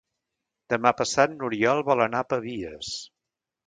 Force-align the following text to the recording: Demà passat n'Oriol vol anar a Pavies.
Demà 0.75 0.93
passat 1.03 1.37
n'Oriol 1.37 1.85
vol 1.93 2.05
anar 2.09 2.25
a 2.27 2.31
Pavies. 2.35 2.95